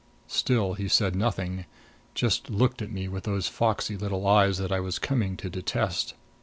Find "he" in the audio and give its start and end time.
0.73-0.87